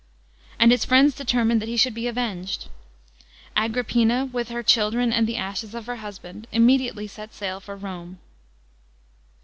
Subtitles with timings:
[0.57, 2.69] And his uiends determined that he should be avenged.
[3.55, 8.17] Agrippina, w^h Jier children and tie ashes of her husband, immediwtely set oail for KUBJ.